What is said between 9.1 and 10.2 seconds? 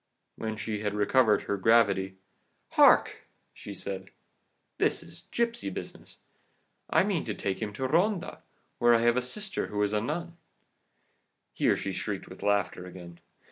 a sister who is a